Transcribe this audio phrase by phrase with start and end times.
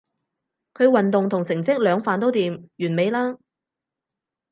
[0.73, 3.37] 佢運動同成績兩瓣都掂，完美啦